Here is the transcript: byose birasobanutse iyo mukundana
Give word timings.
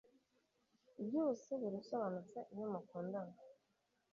byose 1.07 1.49
birasobanutse 1.61 2.39
iyo 2.53 2.67
mukundana 2.73 3.35